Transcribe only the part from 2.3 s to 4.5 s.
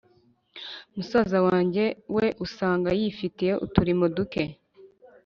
usanga yifitiye uturimo duke